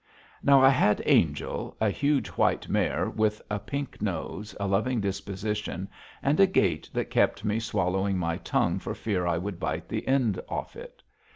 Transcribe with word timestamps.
Now 0.41 0.63
I 0.63 0.69
had 0.69 1.03
Angel, 1.05 1.77
a 1.79 1.91
huge 1.91 2.29
white 2.29 2.67
mare 2.67 3.07
with 3.07 3.39
a 3.51 3.59
pink 3.59 4.01
nose, 4.01 4.55
a 4.59 4.65
loving 4.65 4.99
disposition, 4.99 5.87
and 6.23 6.39
a 6.39 6.47
gait 6.47 6.89
that 6.91 7.11
kept 7.11 7.45
me 7.45 7.59
swallowing 7.59 8.17
my 8.17 8.37
tongue 8.37 8.79
for 8.79 8.95
fear 8.95 9.27
I 9.27 9.37
would 9.37 9.59
bite 9.59 9.87
the 9.87 10.07
end 10.07 10.39
off 10.49 10.75
it. 10.75 11.03